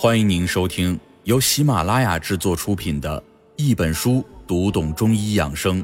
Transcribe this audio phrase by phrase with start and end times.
[0.00, 3.20] 欢迎您收听由喜马拉雅制作出品的
[3.56, 5.82] 《一本书读懂中医养生》，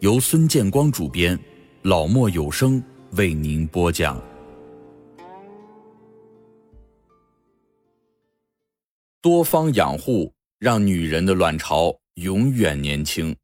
[0.00, 1.40] 由孙建光主编，
[1.80, 4.22] 老莫有声为您播讲。
[9.22, 13.34] 多方养护，让女人的卵巢永远年轻。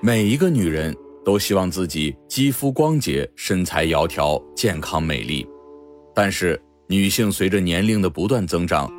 [0.00, 0.92] 每一个女人
[1.24, 5.46] 都希望自己肌肤光洁、身材窈窕、健康美丽，
[6.12, 6.60] 但是。
[6.86, 8.92] 女性随着年龄的不断增长，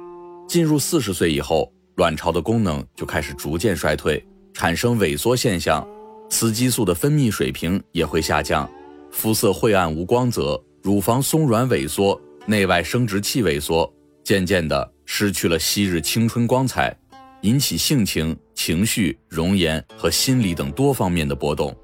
[0.47, 4.23] 进入四十岁以后，卵巢的功能就开始逐渐衰退，
[4.53, 5.87] 产生萎缩现象，
[6.29, 8.67] 雌激素的分泌水平也会下降，
[9.11, 13.91] 肤色晦暗无光泽，乳房松软萎缩，内外生殖器萎缩，
[14.23, 16.95] 渐渐的失去了昔日青春光彩，
[17.41, 21.75] 引起性情、情绪、容颜和心理等多方面的波动。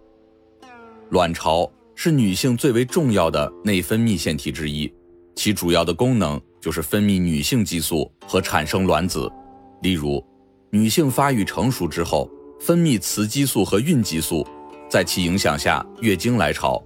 [1.09, 4.91] 卵巢是女性最为重要的内分泌腺体之一。
[5.35, 9.31] 其主要的功能就是分泌女性激素和产生卵子，
[9.81, 10.23] 例如，
[10.69, 14.45] 女性发育成熟之后，分泌雌激素和孕激素，
[14.89, 16.81] 在其影响下，月经来潮。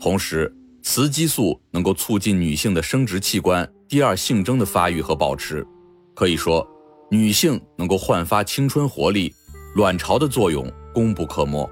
[0.00, 5.66] 同时，雌激素能够促进女性的生殖器官第二性征的发育和保持。
[6.14, 6.66] 可以说，
[7.10, 9.34] 女性能够焕发青春活力，
[9.74, 11.68] 卵巢的作用功不可没。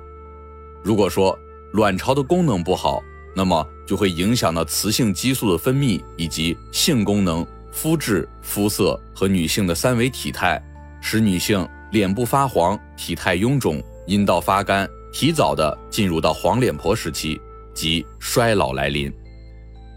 [0.85, 1.37] 如果说
[1.73, 3.01] 卵巢的功能不好，
[3.39, 10.59] 那么就会影响到雌性激素的分泌以及性功能、肤质、肤色和女性的三维体态，
[11.03, 17.39] 使女性脸部发黄、体态臃肿、阴道发干，提早的进入到黄脸婆时期，
[17.75, 19.13] 即衰老来临。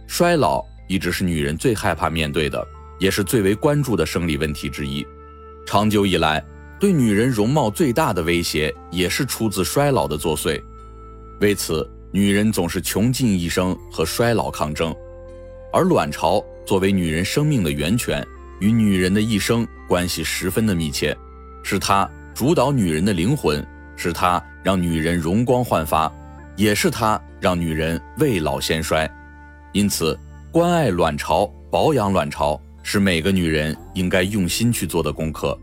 [0.06, 2.62] 衰老一直是女人最害怕面对的，
[3.00, 5.08] 也是最为关注的生理问题之一。
[5.66, 6.44] 长久以来，
[6.78, 10.62] 对女人容貌最大的威胁也是出自衰老的作祟。
[11.40, 11.90] 为此。
[12.12, 14.96] 女人总是穷尽一生和衰老抗争，
[15.72, 18.26] 而卵巢作为女人生命的源泉，
[18.60, 21.16] 与女人的一生关系十分的密切，
[21.64, 23.64] 是它主导女人的灵魂，
[23.96, 26.12] 是它让女人容光焕发，
[26.56, 29.08] 也是它让女人未老先衰。
[29.72, 30.18] 因此，
[30.52, 35.56] 关爱卵巢、保养卵巢是每个女人应该用心去做的功课。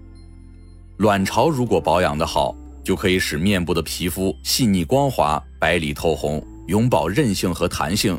[0.99, 8.19] 卵巢如果保养得好，就可以使面部的皮肤细腻光滑、白里透红，永葆韧性和弹性，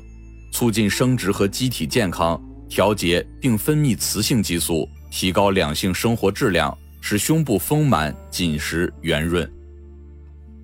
[0.51, 9.49] 促进生殖和机体健康，调节并分泌雌性激素，提高两性生活质量，使胸部丰满、紧实、圆润。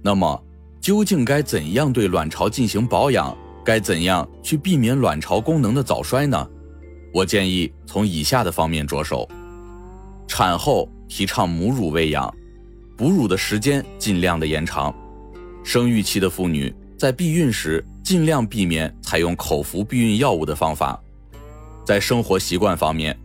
[0.04, 0.44] 那么，
[0.82, 3.36] 究竟该怎样对卵巢进行保养？
[3.66, 6.50] 该怎样去避免卵巢功能的早衰呢？
[7.14, 9.26] 我建议从以下的方面着手：
[10.28, 12.34] 产后提倡母乳喂养。
[12.98, 14.94] 哺乳的时间尽量的延长，
[15.64, 21.02] 生育期的妇女在避孕时尽量避免采用口服避孕药物的方法。
[21.86, 23.18] 在生活习惯方面，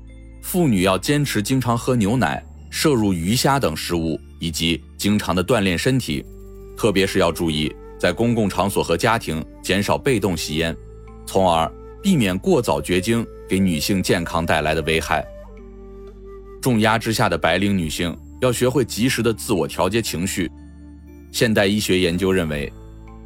[0.43, 6.25] 妇女要坚持经常喝牛奶、摄入鱼虾等食物，以及经常的锻炼身体，
[6.77, 10.77] 特别是要注意在公共场所和家庭减少被动吸烟，
[11.27, 11.71] 从而
[12.03, 15.27] 避免过早绝经给女性健康带来的危害。
[16.61, 18.17] 重压之下的白领女性。
[18.41, 20.49] 要学会及时的自我调节情绪。
[21.31, 22.73] 现代医学研究认为，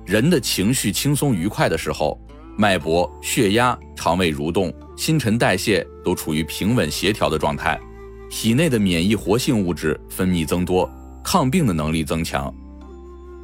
[0.05, 2.21] 人的情绪轻松愉快的时候，
[2.57, 7.81] 脉搏、血压、肠胃蠕动、新陈代谢都处于平稳协调的状态，
[8.29, 10.91] 体内的免疫活性物质分泌增多，
[11.23, 12.53] 抗病的能力增强。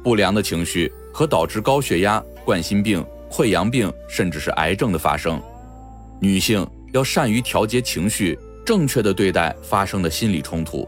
[0.03, 5.41] 不良的情绪可导致高血压、冠心病、溃疡病，甚至是癌症的发生。
[6.21, 10.87] 女性要善于调节情绪，正确的对待发生的心理冲突。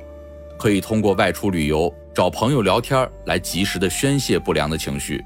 [0.58, 5.24] 可以通过外出旅游、找朋友聊天来及时的宣泄不良的情绪。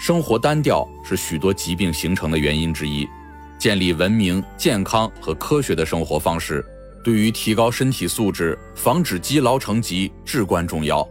[0.00, 3.08] 生活单调是许多疾病形成的原因之一。
[3.56, 6.64] 建立文明、健康和科学的生活方式，
[7.04, 11.06] 对于提高身体素质、防止积劳成疾至关重要。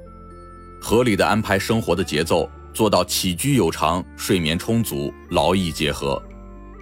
[0.81, 6.22] 合理的安排生活的节奏，做到起居有常、睡眠充足、劳逸结合。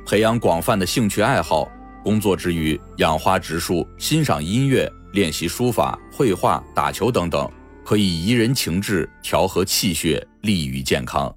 [0.08, 1.70] 培养广泛的兴趣爱好，
[2.04, 4.92] 工作之余养花植树、欣赏音乐。
[5.14, 7.50] 练习书法、绘画、打球等等，
[7.90, 11.36] 可以怡人情志、调和气血、利于健康。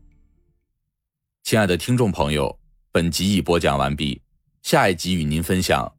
[1.44, 2.58] 亲爱的听众朋友，
[2.90, 4.20] 本集已播讲完毕，
[4.60, 5.90] 下一集与您分享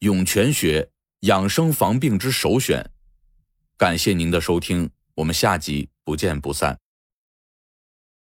[0.00, 0.86] 涌泉穴
[1.20, 2.90] 养生防病之首选。
[3.78, 6.81] 感谢您的收听，我们下集不见不散。